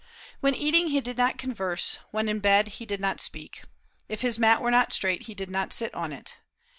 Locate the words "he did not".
0.87-1.37, 2.79-3.21, 5.27-5.73